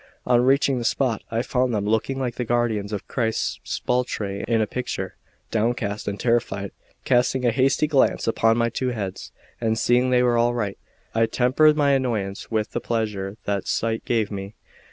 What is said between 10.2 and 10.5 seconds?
were